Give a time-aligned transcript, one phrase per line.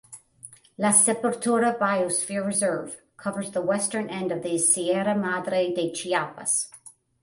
[0.85, 6.71] La Sepultura Biosphere Reserve covers the western end of the Sierra Madre de Chiapas.